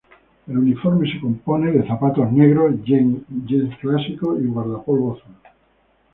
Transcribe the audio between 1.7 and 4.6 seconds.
de zapatos negros, jeans clásicos, y